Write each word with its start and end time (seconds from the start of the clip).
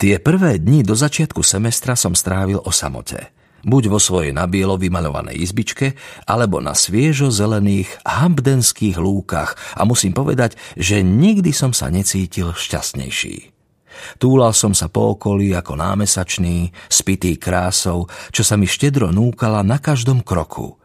Tie 0.00 0.16
prvé 0.16 0.56
dni 0.56 0.80
do 0.80 0.96
začiatku 0.96 1.44
semestra 1.44 1.92
som 1.92 2.16
strávil 2.16 2.56
o 2.56 2.72
samote. 2.72 3.36
Buď 3.60 3.92
vo 3.92 4.00
svojej 4.00 4.32
nabielo 4.32 4.80
vymalovanej 4.80 5.36
izbičke, 5.44 5.92
alebo 6.24 6.56
na 6.64 6.72
sviežo 6.72 7.28
zelených 7.28 8.00
hambdenských 8.08 8.96
lúkach 8.96 9.60
a 9.76 9.84
musím 9.84 10.16
povedať, 10.16 10.56
že 10.72 11.04
nikdy 11.04 11.52
som 11.52 11.76
sa 11.76 11.92
necítil 11.92 12.56
šťastnejší. 12.56 13.52
Túlal 14.16 14.56
som 14.56 14.72
sa 14.72 14.88
po 14.88 15.20
okolí 15.20 15.52
ako 15.52 15.76
námesačný, 15.76 16.72
spitý 16.88 17.36
krásou, 17.36 18.08
čo 18.32 18.40
sa 18.40 18.56
mi 18.56 18.64
štedro 18.64 19.12
núkala 19.12 19.60
na 19.60 19.76
každom 19.76 20.24
kroku– 20.24 20.72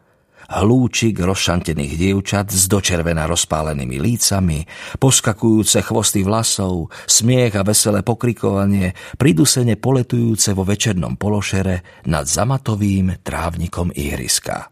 hlúčik 0.49 1.17
rozšantených 1.17 1.93
dievčat 1.97 2.53
s 2.53 2.69
dočervena 2.69 3.25
rozpálenými 3.25 3.97
lícami, 3.97 4.65
poskakujúce 4.97 5.81
chvosty 5.81 6.21
vlasov, 6.21 6.93
smiech 7.09 7.57
a 7.57 7.65
veselé 7.65 8.05
pokrikovanie, 8.05 8.93
pridusene 9.17 9.77
poletujúce 9.79 10.53
vo 10.53 10.65
večernom 10.65 11.17
pološere 11.17 12.05
nad 12.09 12.29
zamatovým 12.29 13.21
trávnikom 13.25 13.93
ihriska. 13.95 14.69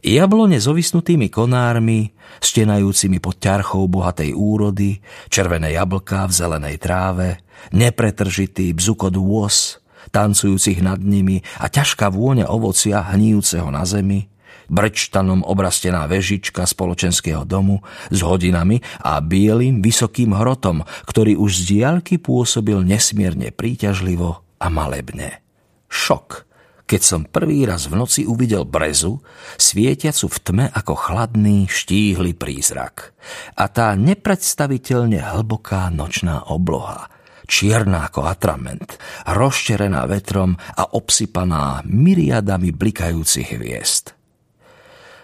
Jablone 0.00 0.56
s 0.56 0.64
ovisnutými 0.64 1.28
konármi, 1.28 2.08
stenajúcimi 2.40 3.20
pod 3.20 3.36
ťarchou 3.36 3.84
bohatej 3.84 4.32
úrody, 4.32 4.96
červené 5.28 5.76
jablká 5.76 6.24
v 6.24 6.32
zelenej 6.32 6.76
tráve, 6.80 7.44
nepretržitý 7.76 8.72
bzukot 8.72 9.12
vôz, 9.20 9.76
tancujúcich 10.08 10.80
nad 10.80 10.96
nimi 11.04 11.44
a 11.60 11.68
ťažká 11.68 12.08
vôňa 12.08 12.48
ovocia 12.48 13.04
hníjúceho 13.12 13.68
na 13.68 13.84
zemi, 13.84 14.32
brčtanom 14.70 15.42
obrastená 15.42 16.06
vežička 16.06 16.62
spoločenského 16.62 17.42
domu 17.42 17.82
s 18.08 18.22
hodinami 18.22 18.78
a 19.02 19.18
bielým 19.18 19.82
vysokým 19.82 20.32
hrotom, 20.38 20.86
ktorý 21.10 21.34
už 21.34 21.66
z 21.66 21.76
diaľky 21.76 22.22
pôsobil 22.22 22.78
nesmierne 22.86 23.50
príťažlivo 23.50 24.40
a 24.62 24.66
malebne. 24.70 25.42
Šok, 25.90 26.46
keď 26.86 27.00
som 27.02 27.26
prvý 27.26 27.66
raz 27.66 27.90
v 27.90 27.98
noci 27.98 28.22
uvidel 28.22 28.62
brezu, 28.62 29.18
svietiacu 29.58 30.30
v 30.30 30.38
tme 30.38 30.66
ako 30.70 30.94
chladný, 30.94 31.66
štíhly 31.66 32.38
prízrak. 32.38 33.10
A 33.58 33.66
tá 33.66 33.98
nepredstaviteľne 33.98 35.18
hlboká 35.18 35.90
nočná 35.90 36.46
obloha– 36.46 37.10
čierna 37.50 38.06
ako 38.06 38.30
atrament, 38.30 38.94
rozčerená 39.26 40.06
vetrom 40.06 40.54
a 40.54 40.94
obsypaná 40.94 41.82
myriadami 41.82 42.70
blikajúcich 42.70 43.58
hviezd. 43.58 44.19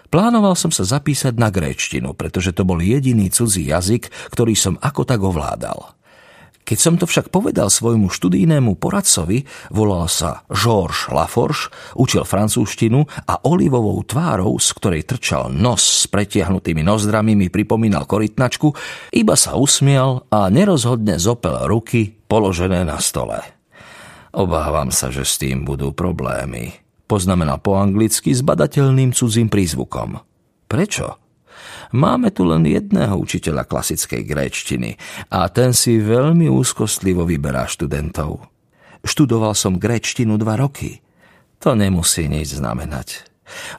Plánoval 0.07 0.55
som 0.55 0.71
sa 0.71 0.87
zapísať 0.87 1.35
na 1.35 1.51
gréčtinu, 1.51 2.15
pretože 2.15 2.55
to 2.55 2.63
bol 2.63 2.79
jediný 2.79 3.27
cudzí 3.27 3.67
jazyk, 3.67 4.07
ktorý 4.31 4.55
som 4.55 4.79
ako 4.79 5.03
tak 5.03 5.19
ovládal. 5.19 5.97
Keď 6.67 6.79
som 6.83 6.99
to 6.99 7.07
však 7.07 7.31
povedal 7.31 7.71
svojmu 7.71 8.11
študijnému 8.11 8.75
poradcovi, 8.75 9.47
volal 9.71 10.11
sa 10.11 10.43
Georges 10.51 11.07
Laforge, 11.07 11.71
učil 11.95 12.27
francúzštinu 12.27 13.07
a 13.23 13.39
olivovou 13.47 14.03
tvárou, 14.03 14.59
z 14.59 14.75
ktorej 14.75 15.07
trčal 15.07 15.47
nos 15.47 16.03
s 16.03 16.11
pretiahnutými 16.11 16.83
nozdrami, 16.83 17.39
mi 17.39 17.47
pripomínal 17.47 18.03
korytnačku, 18.03 18.75
iba 19.15 19.39
sa 19.39 19.55
usmial 19.55 20.27
a 20.27 20.51
nerozhodne 20.51 21.15
zopel 21.15 21.55
ruky 21.71 22.11
položené 22.27 22.83
na 22.83 22.99
stole. 22.99 23.39
Obávam 24.35 24.91
sa, 24.91 25.07
že 25.07 25.23
s 25.23 25.39
tým 25.39 25.63
budú 25.63 25.95
problémy 25.95 26.86
poznamená 27.07 27.57
po 27.57 27.79
anglicky 27.79 28.35
s 28.35 28.43
badateľným 28.43 29.15
cudzím 29.15 29.47
prízvukom. 29.47 30.19
Prečo? 30.67 31.17
Máme 31.95 32.35
tu 32.35 32.43
len 32.43 32.67
jedného 32.67 33.15
učiteľa 33.15 33.63
klasickej 33.63 34.21
gréčtiny 34.27 34.99
a 35.31 35.47
ten 35.47 35.71
si 35.71 36.03
veľmi 36.03 36.51
úzkostlivo 36.51 37.23
vyberá 37.23 37.65
študentov. 37.65 38.43
Študoval 39.07 39.55
som 39.55 39.79
gréčtinu 39.79 40.35
dva 40.35 40.59
roky. 40.59 40.99
To 41.63 41.73
nemusí 41.73 42.27
nič 42.27 42.59
znamenať. 42.59 43.23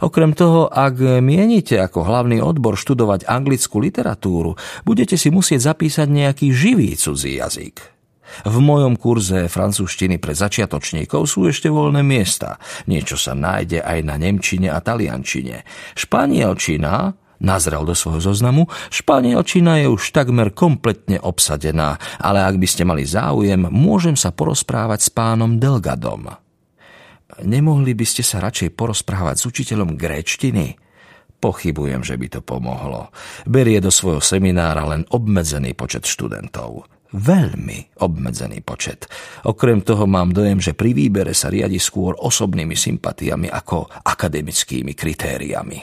Okrem 0.00 0.32
toho, 0.32 0.72
ak 0.72 1.20
mienite 1.20 1.76
ako 1.76 2.08
hlavný 2.08 2.40
odbor 2.40 2.80
študovať 2.80 3.28
anglickú 3.28 3.84
literatúru, 3.84 4.56
budete 4.88 5.20
si 5.20 5.28
musieť 5.28 5.76
zapísať 5.76 6.08
nejaký 6.08 6.48
živý 6.48 6.96
cudzí 6.96 7.36
jazyk. 7.36 7.97
V 8.46 8.56
mojom 8.62 8.94
kurze 8.94 9.50
francúzštiny 9.50 10.20
pre 10.22 10.36
začiatočníkov 10.36 11.26
sú 11.26 11.48
ešte 11.48 11.72
voľné 11.72 12.04
miesta. 12.04 12.60
Niečo 12.86 13.18
sa 13.18 13.34
nájde 13.34 13.82
aj 13.82 13.98
na 14.04 14.14
nemčine 14.20 14.70
a 14.70 14.78
taliančine. 14.78 15.64
Španielčina, 15.98 17.16
nazrel 17.42 17.82
do 17.82 17.94
svojho 17.94 18.22
zoznamu, 18.22 18.70
španielčina 18.92 19.82
je 19.82 19.86
už 19.90 20.14
takmer 20.14 20.54
kompletne 20.54 21.18
obsadená, 21.18 21.98
ale 22.22 22.44
ak 22.44 22.56
by 22.58 22.66
ste 22.68 22.82
mali 22.86 23.08
záujem, 23.08 23.66
môžem 23.70 24.14
sa 24.14 24.30
porozprávať 24.30 25.08
s 25.08 25.10
pánom 25.10 25.58
Delgadom. 25.58 26.30
Nemohli 27.38 27.94
by 27.94 28.06
ste 28.08 28.26
sa 28.26 28.42
radšej 28.42 28.74
porozprávať 28.74 29.36
s 29.38 29.44
učiteľom 29.46 29.94
gréčtiny? 29.94 30.80
Pochybujem, 31.38 32.02
že 32.02 32.18
by 32.18 32.26
to 32.34 32.40
pomohlo. 32.42 33.14
Berie 33.46 33.78
do 33.78 33.94
svojho 33.94 34.18
seminára 34.18 34.82
len 34.90 35.06
obmedzený 35.06 35.70
počet 35.78 36.02
študentov 36.02 36.97
veľmi 37.12 38.00
obmedzený 38.04 38.60
počet. 38.60 39.08
Okrem 39.48 39.80
toho 39.80 40.04
mám 40.04 40.32
dojem, 40.32 40.60
že 40.60 40.76
pri 40.76 40.92
výbere 40.92 41.32
sa 41.32 41.48
riadi 41.48 41.80
skôr 41.80 42.16
osobnými 42.18 42.76
sympatiami 42.76 43.48
ako 43.48 43.88
akademickými 44.04 44.92
kritériami. 44.92 45.80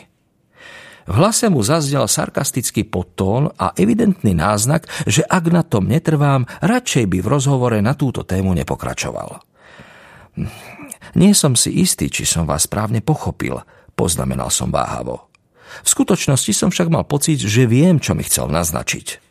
V 1.05 1.13
hlase 1.13 1.53
mu 1.53 1.61
zazdel 1.61 2.09
sarkastický 2.09 2.81
podtón 2.89 3.53
a 3.61 3.77
evidentný 3.77 4.33
náznak, 4.33 4.89
že 5.05 5.21
ak 5.21 5.53
na 5.53 5.61
tom 5.61 5.85
netrvám, 5.85 6.49
radšej 6.65 7.05
by 7.05 7.17
v 7.21 7.29
rozhovore 7.29 7.77
na 7.77 7.93
túto 7.93 8.25
tému 8.25 8.57
nepokračoval. 8.57 9.37
Nie 11.13 11.37
som 11.37 11.53
si 11.53 11.77
istý, 11.77 12.09
či 12.09 12.25
som 12.25 12.49
vás 12.49 12.65
správne 12.65 13.05
pochopil, 13.05 13.61
poznamenal 13.93 14.49
som 14.49 14.73
váhavo. 14.73 15.29
V 15.85 15.87
skutočnosti 15.93 16.51
som 16.57 16.69
však 16.73 16.89
mal 16.89 17.05
pocit, 17.05 17.37
že 17.37 17.69
viem, 17.69 18.01
čo 18.01 18.17
mi 18.17 18.25
chcel 18.25 18.49
naznačiť. 18.49 19.24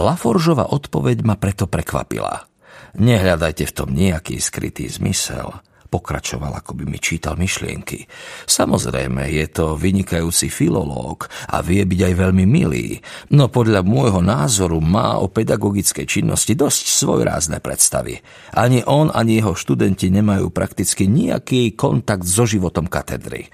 Laforžova 0.00 0.72
odpoveď 0.72 1.22
ma 1.28 1.36
preto 1.36 1.68
prekvapila. 1.68 2.48
Nehľadajte 2.96 3.68
v 3.68 3.76
tom 3.76 3.88
nejaký 3.92 4.40
skrytý 4.40 4.88
zmysel. 4.88 5.52
Pokračoval, 5.90 6.54
ako 6.54 6.78
by 6.78 6.84
mi 6.86 7.02
čítal 7.02 7.34
myšlienky. 7.34 8.06
Samozrejme, 8.46 9.26
je 9.26 9.46
to 9.50 9.74
vynikajúci 9.74 10.46
filológ 10.46 11.26
a 11.50 11.66
vie 11.66 11.82
byť 11.82 12.00
aj 12.06 12.14
veľmi 12.14 12.46
milý, 12.46 13.02
no 13.34 13.50
podľa 13.50 13.82
môjho 13.82 14.22
názoru 14.22 14.78
má 14.78 15.18
o 15.18 15.26
pedagogickej 15.26 16.06
činnosti 16.06 16.54
dosť 16.54 16.82
svojrázne 16.94 17.58
predstavy. 17.58 18.22
Ani 18.54 18.86
on, 18.86 19.10
ani 19.10 19.42
jeho 19.42 19.58
študenti 19.58 20.14
nemajú 20.14 20.54
prakticky 20.54 21.10
nejaký 21.10 21.74
kontakt 21.74 22.22
so 22.22 22.46
životom 22.46 22.86
katedry. 22.86 23.50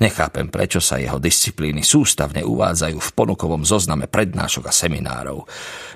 Nechápem, 0.00 0.48
prečo 0.48 0.80
sa 0.80 0.96
jeho 0.96 1.20
disciplíny 1.20 1.84
sústavne 1.84 2.40
uvádzajú 2.40 2.96
v 2.96 3.10
ponukovom 3.12 3.68
zozname 3.68 4.08
prednášok 4.08 4.64
a 4.64 4.72
seminárov. 4.72 5.44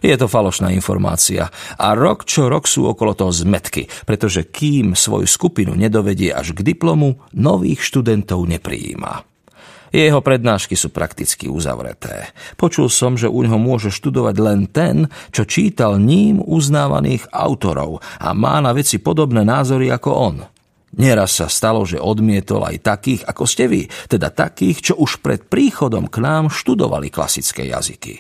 Je 0.05 0.13
to 0.21 0.29
falošná 0.29 0.69
informácia 0.77 1.49
a 1.81 1.97
rok 1.97 2.29
čo 2.29 2.53
rok 2.53 2.69
sú 2.69 2.85
okolo 2.85 3.17
toho 3.17 3.33
zmetky, 3.33 3.89
pretože 4.05 4.53
kým 4.53 4.93
svoju 4.93 5.25
skupinu 5.25 5.73
nedovedie 5.73 6.37
až 6.37 6.53
k 6.53 6.61
diplomu, 6.61 7.17
nových 7.33 7.81
študentov 7.81 8.45
neprijíma. 8.45 9.25
Jeho 9.89 10.21
prednášky 10.21 10.77
sú 10.77 10.93
prakticky 10.93 11.49
uzavreté. 11.49 12.29
Počul 12.61 12.93
som, 12.93 13.17
že 13.17 13.31
u 13.31 13.41
neho 13.41 13.57
môže 13.57 13.89
študovať 13.89 14.37
len 14.37 14.61
ten, 14.69 15.09
čo 15.33 15.49
čítal 15.49 15.97
ním 15.97 16.45
uznávaných 16.45 17.31
autorov 17.33 18.05
a 18.21 18.37
má 18.37 18.61
na 18.61 18.77
veci 18.77 19.01
podobné 19.01 19.49
názory 19.49 19.89
ako 19.89 20.11
on– 20.13 20.37
Nieraz 20.95 21.43
sa 21.43 21.51
stalo, 21.51 21.83
že 21.83 21.99
odmietol 21.99 22.63
aj 22.63 22.77
takých, 22.83 23.23
ako 23.27 23.45
ste 23.45 23.67
vy, 23.67 23.83
teda 24.07 24.31
takých, 24.31 24.93
čo 24.93 24.95
už 24.99 25.19
pred 25.19 25.43
príchodom 25.43 26.07
k 26.07 26.23
nám 26.23 26.55
študovali 26.55 27.11
klasické 27.11 27.67
jazyky. 27.71 28.15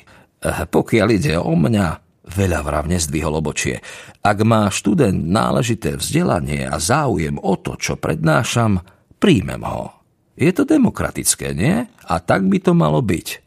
Eh, 0.44 0.66
pokiaľ 0.68 1.08
ide 1.14 1.34
o 1.38 1.54
mňa, 1.54 2.04
veľa 2.24 2.60
vravne 2.64 2.96
zdvihol 2.96 3.36
obočie. 3.36 3.84
Ak 4.24 4.40
má 4.42 4.72
študent 4.72 5.28
náležité 5.28 6.00
vzdelanie 6.00 6.64
a 6.64 6.80
záujem 6.80 7.36
o 7.36 7.54
to, 7.60 7.76
čo 7.76 8.00
prednášam, 8.00 8.80
príjmem 9.20 9.60
ho. 9.60 9.92
Je 10.34 10.50
to 10.50 10.66
demokratické, 10.66 11.52
nie? 11.52 11.84
A 11.84 12.14
tak 12.18 12.48
by 12.48 12.58
to 12.58 12.72
malo 12.72 13.04
byť. 13.04 13.28
E, 13.30 13.38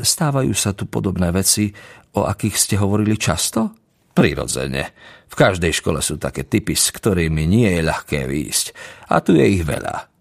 stávajú 0.00 0.50
sa 0.56 0.74
tu 0.74 0.88
podobné 0.88 1.30
veci, 1.30 1.70
o 2.18 2.26
akých 2.26 2.56
ste 2.56 2.74
hovorili 2.80 3.14
často? 3.20 3.81
Prirodzene. 4.12 4.92
V 5.28 5.34
každej 5.34 5.72
škole 5.72 6.04
sú 6.04 6.20
také 6.20 6.44
typy, 6.44 6.76
s 6.76 6.92
ktorými 6.92 7.48
nie 7.48 7.68
je 7.68 7.82
ľahké 7.84 8.28
výjsť. 8.28 8.66
A 9.08 9.24
tu 9.24 9.32
je 9.32 9.44
ich 9.48 9.64
veľa. 9.64 10.12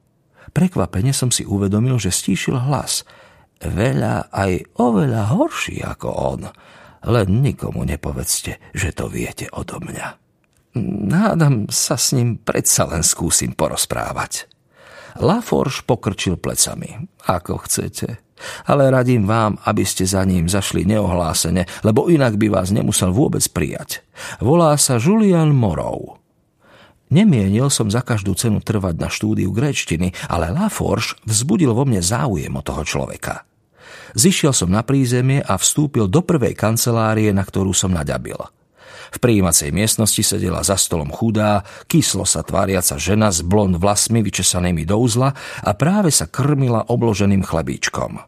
Prekvapene 0.52 1.16
som 1.16 1.32
si 1.32 1.48
uvedomil, 1.48 2.00
že 2.00 2.12
stíšil 2.12 2.56
hlas. 2.56 3.08
Veľa 3.64 4.32
aj 4.32 4.80
oveľa 4.80 5.36
horší 5.36 5.84
ako 5.84 6.10
on. 6.12 6.42
Len 7.08 7.28
nikomu 7.40 7.88
nepovedzte, 7.88 8.76
že 8.76 8.90
to 8.92 9.08
viete 9.08 9.48
odo 9.52 9.80
mňa. 9.80 10.08
Nádam 11.08 11.68
sa 11.68 12.00
s 12.00 12.16
ním 12.16 12.40
predsa 12.40 12.88
len 12.88 13.04
skúsim 13.04 13.52
porozprávať. 13.52 14.51
Laforge 15.20 15.84
pokrčil 15.84 16.40
plecami. 16.40 17.10
Ako 17.28 17.66
chcete. 17.68 18.22
Ale 18.66 18.90
radím 18.90 19.30
vám, 19.30 19.60
aby 19.68 19.86
ste 19.86 20.08
za 20.08 20.26
ním 20.26 20.50
zašli 20.50 20.88
neohlásene, 20.88 21.66
lebo 21.86 22.10
inak 22.10 22.42
by 22.42 22.48
vás 22.50 22.74
nemusel 22.74 23.14
vôbec 23.14 23.46
prijať. 23.54 24.02
Volá 24.42 24.74
sa 24.82 24.98
Julian 24.98 25.54
Morov. 25.54 26.22
Nemienil 27.12 27.68
som 27.68 27.92
za 27.92 28.00
každú 28.02 28.34
cenu 28.40 28.64
trvať 28.64 28.96
na 28.96 29.12
štúdiu 29.12 29.52
gréčtiny, 29.52 30.16
ale 30.32 30.48
Laforge 30.48 31.20
vzbudil 31.28 31.76
vo 31.76 31.84
mne 31.84 32.00
záujem 32.00 32.56
o 32.56 32.64
toho 32.64 32.88
človeka. 32.88 33.44
Zišiel 34.16 34.56
som 34.56 34.72
na 34.72 34.84
prízemie 34.84 35.44
a 35.44 35.60
vstúpil 35.60 36.08
do 36.08 36.24
prvej 36.24 36.56
kancelárie, 36.56 37.36
na 37.36 37.44
ktorú 37.44 37.76
som 37.76 37.92
naďabil. 37.92 38.61
V 39.12 39.18
príjímacej 39.20 39.76
miestnosti 39.76 40.24
sedela 40.24 40.64
za 40.64 40.80
stolom 40.80 41.12
chudá, 41.12 41.68
kyslo 41.92 42.24
sa 42.24 42.48
tváriaca 42.48 42.96
žena 42.96 43.28
s 43.28 43.44
blond 43.44 43.76
vlasmi 43.76 44.24
vyčesanými 44.24 44.88
do 44.88 44.96
uzla 45.04 45.36
a 45.62 45.72
práve 45.76 46.16
sa 46.16 46.32
krmila 46.32 46.88
obloženým 46.88 47.44
chlebíčkom. 47.44 48.24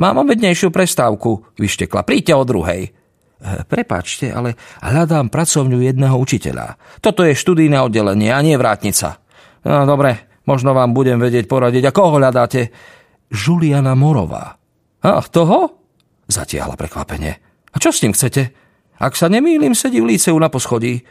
Mám 0.00 0.24
obednejšiu 0.24 0.72
prestávku, 0.72 1.52
vyštekla. 1.60 2.00
Príďte 2.08 2.32
o 2.32 2.48
druhej. 2.48 2.82
Eh, 2.88 3.60
Prepačte, 3.68 4.32
ale 4.32 4.56
hľadám 4.80 5.28
pracovňu 5.28 5.84
jedného 5.84 6.16
učiteľa. 6.16 6.80
Toto 7.04 7.28
je 7.28 7.36
študijné 7.36 7.76
oddelenie 7.84 8.32
a 8.32 8.40
nie 8.40 8.56
vrátnica. 8.56 9.20
No, 9.68 9.84
dobre, 9.84 10.40
možno 10.48 10.72
vám 10.72 10.96
budem 10.96 11.20
vedieť 11.20 11.44
poradiť. 11.44 11.92
A 11.92 11.94
koho 11.94 12.16
hľadáte? 12.16 12.72
Juliana 13.28 13.92
Morová. 13.92 14.56
A 15.04 15.20
toho? 15.28 15.76
Zatiahla 16.24 16.78
prekvapenie. 16.80 17.32
A 17.72 17.76
čo 17.76 17.92
s 17.92 18.00
ním 18.00 18.16
chcete? 18.16 18.61
Ak 19.02 19.18
sa 19.18 19.26
nemýlim, 19.26 19.74
sedí 19.74 19.98
v 19.98 20.14
líceu 20.14 20.38
na 20.38 20.46
poschodí. 20.46 21.02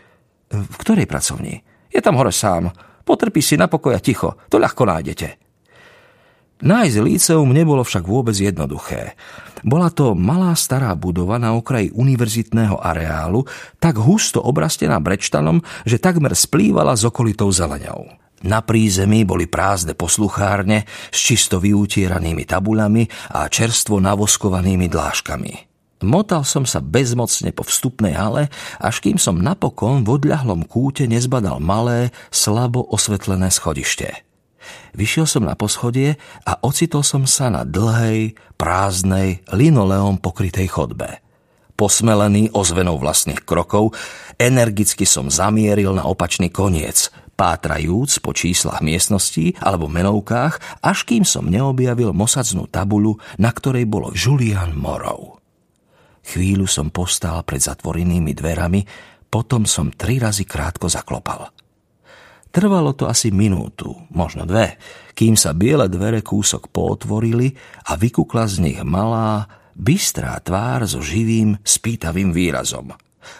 V 0.47 0.75
ktorej 0.79 1.11
pracovni? 1.11 1.59
Je 1.91 1.99
tam 1.99 2.15
hore 2.15 2.31
sám. 2.31 2.71
Potrpí 3.03 3.43
si 3.43 3.59
na 3.59 3.67
pokoja 3.67 3.99
ticho. 3.99 4.39
To 4.47 4.55
ľahko 4.55 4.87
nájdete. 4.87 5.27
Nájsť 6.61 6.97
líceum 7.03 7.49
nebolo 7.51 7.83
však 7.83 8.07
vôbec 8.07 8.37
jednoduché. 8.37 9.17
Bola 9.65 9.89
to 9.91 10.13
malá 10.13 10.53
stará 10.53 10.93
budova 10.93 11.41
na 11.41 11.57
okraji 11.57 11.91
univerzitného 11.91 12.79
areálu, 12.79 13.43
tak 13.81 13.97
husto 13.97 14.39
obrastená 14.39 15.01
brečtanom, 15.01 15.59
že 15.83 15.97
takmer 15.97 16.37
splývala 16.37 16.93
s 16.93 17.03
okolitou 17.03 17.49
zeleňou. 17.49 18.07
Na 18.45 18.61
prízemí 18.61 19.25
boli 19.25 19.49
prázdne 19.49 19.97
posluchárne 19.97 20.85
s 21.09 21.17
čisto 21.17 21.57
vyutieranými 21.57 22.45
tabulami 22.45 23.09
a 23.33 23.49
čerstvo 23.49 23.97
navoskovanými 23.97 24.85
dláškami. 24.85 25.70
Motal 26.01 26.41
som 26.41 26.65
sa 26.65 26.81
bezmocne 26.81 27.53
po 27.53 27.61
vstupnej 27.61 28.17
hale, 28.17 28.49
až 28.81 29.05
kým 29.05 29.21
som 29.21 29.37
napokon 29.37 30.01
v 30.01 30.17
odľahlom 30.17 30.65
kúte 30.65 31.05
nezbadal 31.05 31.61
malé, 31.61 32.09
slabo 32.33 32.81
osvetlené 32.89 33.53
schodište. 33.53 34.25
Vyšiel 34.97 35.29
som 35.29 35.45
na 35.45 35.53
poschodie 35.53 36.17
a 36.45 36.57
ocitol 36.65 37.05
som 37.05 37.29
sa 37.29 37.53
na 37.53 37.61
dlhej, 37.61 38.33
prázdnej, 38.57 39.45
linoleom 39.53 40.17
pokrytej 40.17 40.69
chodbe. 40.73 41.21
Posmelený 41.77 42.53
ozvenou 42.53 43.01
vlastných 43.01 43.41
krokov, 43.41 43.97
energicky 44.37 45.05
som 45.05 45.33
zamieril 45.33 45.97
na 45.97 46.05
opačný 46.05 46.53
koniec, 46.53 47.09
pátrajúc 47.33 48.21
po 48.21 48.37
číslach 48.37 48.85
miestností 48.85 49.57
alebo 49.57 49.89
menovkách, 49.89 50.81
až 50.85 51.09
kým 51.09 51.25
som 51.25 51.49
neobjavil 51.49 52.13
mosacnú 52.13 52.69
tabulu, 52.69 53.17
na 53.41 53.49
ktorej 53.49 53.89
bolo 53.89 54.13
Julian 54.13 54.77
Morov. 54.77 55.40
Chvíľu 56.21 56.69
som 56.69 56.93
postal 56.93 57.41
pred 57.41 57.59
zatvorenými 57.59 58.31
dverami, 58.37 58.81
potom 59.31 59.65
som 59.65 59.89
tri 59.93 60.21
razy 60.21 60.45
krátko 60.45 60.91
zaklopal– 60.91 61.47
Trvalo 62.51 62.91
to 62.91 63.07
asi 63.07 63.31
minútu, 63.31 63.95
možno 64.11 64.43
dve, 64.43 64.75
kým 65.15 65.39
sa 65.39 65.55
biele 65.55 65.87
dvere 65.87 66.19
kúsok 66.19 66.67
pootvorili 66.67 67.55
a 67.87 67.95
vykukla 67.95 68.43
z 68.43 68.55
nich 68.59 68.79
malá, 68.83 69.47
bystrá 69.71 70.35
tvár 70.43 70.83
so 70.83 70.99
živým, 70.99 71.55
spýtavým 71.63 72.35
výrazom. 72.35 72.91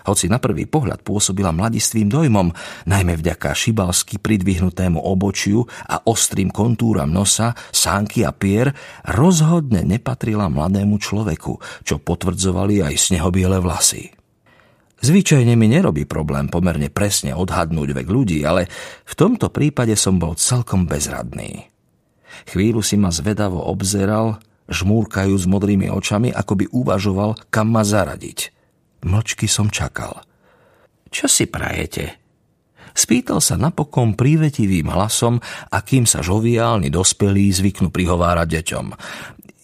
Hoci 0.06 0.30
na 0.30 0.38
prvý 0.38 0.66
pohľad 0.70 1.02
pôsobila 1.02 1.52
mladistvým 1.52 2.08
dojmom, 2.08 2.54
najmä 2.88 3.18
vďaka 3.18 3.54
šibalsky 3.54 4.22
pridvihnutému 4.22 5.02
obočiu 5.02 5.66
a 5.90 6.02
ostrým 6.06 6.54
kontúram 6.54 7.10
nosa, 7.10 7.54
sánky 7.70 8.24
a 8.26 8.32
pier, 8.34 8.74
rozhodne 9.06 9.82
nepatrila 9.86 10.48
mladému 10.48 10.98
človeku, 11.02 11.84
čo 11.86 11.96
potvrdzovali 12.02 12.86
aj 12.86 12.94
snehobiele 13.12 13.58
vlasy. 13.62 14.14
Zvyčajne 15.02 15.58
mi 15.58 15.66
nerobí 15.66 16.06
problém 16.06 16.46
pomerne 16.46 16.94
presne 16.94 17.34
odhadnúť 17.34 17.90
vek 17.98 18.06
ľudí, 18.06 18.46
ale 18.46 18.70
v 19.02 19.14
tomto 19.18 19.50
prípade 19.50 19.98
som 19.98 20.22
bol 20.22 20.38
celkom 20.38 20.86
bezradný. 20.86 21.74
Chvíľu 22.46 22.86
si 22.86 23.02
ma 23.02 23.10
zvedavo 23.10 23.66
obzeral, 23.66 24.38
žmúrkajúc 24.70 25.50
modrými 25.50 25.90
očami, 25.90 26.30
ako 26.30 26.54
by 26.54 26.66
uvažoval, 26.70 27.34
kam 27.50 27.74
ma 27.74 27.82
zaradiť. 27.82 28.61
Mlčky 29.06 29.50
som 29.50 29.70
čakal. 29.74 30.22
Čo 31.12 31.28
si 31.28 31.50
prajete? 31.50 32.22
Spýtal 32.92 33.40
sa 33.40 33.56
napokon 33.56 34.20
prívetivým 34.20 34.92
hlasom, 34.92 35.40
akým 35.72 36.04
sa 36.04 36.20
žoviálni 36.20 36.92
dospelí 36.92 37.48
zvyknú 37.52 37.88
prihovárať 37.90 38.48
deťom. 38.60 38.86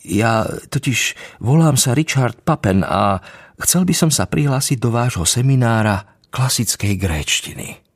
Ja 0.07 0.47
totiž 0.47 1.19
volám 1.43 1.75
sa 1.75 1.91
Richard 1.91 2.39
Papen 2.47 2.87
a 2.87 3.19
Chcel 3.57 3.89
by 3.89 3.95
som 3.97 4.11
sa 4.13 4.29
prihlásiť 4.29 4.77
do 4.77 4.93
vášho 4.93 5.25
seminára 5.25 6.21
klasickej 6.29 6.93
gréčtiny. 6.93 7.86